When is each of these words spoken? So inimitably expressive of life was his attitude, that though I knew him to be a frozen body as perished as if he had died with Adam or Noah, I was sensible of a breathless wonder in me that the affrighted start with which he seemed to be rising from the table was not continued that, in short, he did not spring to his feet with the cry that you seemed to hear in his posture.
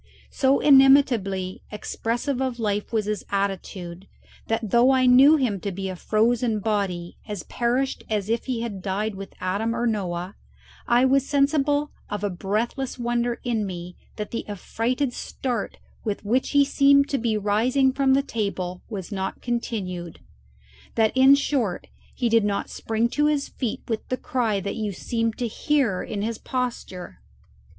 So 0.31 0.59
inimitably 0.59 1.61
expressive 1.71 2.41
of 2.41 2.57
life 2.57 2.91
was 2.91 3.05
his 3.05 3.23
attitude, 3.29 4.07
that 4.47 4.71
though 4.71 4.89
I 4.89 5.05
knew 5.05 5.35
him 5.35 5.59
to 5.59 5.71
be 5.71 5.89
a 5.89 5.95
frozen 5.95 6.59
body 6.59 7.17
as 7.27 7.43
perished 7.43 8.03
as 8.09 8.27
if 8.27 8.45
he 8.47 8.61
had 8.61 8.81
died 8.81 9.13
with 9.13 9.35
Adam 9.39 9.75
or 9.75 9.85
Noah, 9.85 10.33
I 10.87 11.05
was 11.05 11.29
sensible 11.29 11.91
of 12.09 12.23
a 12.23 12.31
breathless 12.31 12.97
wonder 12.97 13.39
in 13.43 13.63
me 13.67 13.95
that 14.15 14.31
the 14.31 14.43
affrighted 14.49 15.13
start 15.13 15.77
with 16.03 16.25
which 16.25 16.49
he 16.49 16.65
seemed 16.65 17.07
to 17.09 17.19
be 17.19 17.37
rising 17.37 17.93
from 17.93 18.15
the 18.15 18.23
table 18.23 18.81
was 18.89 19.11
not 19.11 19.39
continued 19.43 20.19
that, 20.95 21.15
in 21.15 21.35
short, 21.35 21.85
he 22.15 22.27
did 22.27 22.43
not 22.43 22.71
spring 22.71 23.07
to 23.09 23.27
his 23.27 23.49
feet 23.49 23.83
with 23.87 24.07
the 24.09 24.17
cry 24.17 24.59
that 24.61 24.75
you 24.77 24.93
seemed 24.93 25.37
to 25.37 25.47
hear 25.47 26.01
in 26.01 26.23
his 26.23 26.39
posture. 26.39 27.21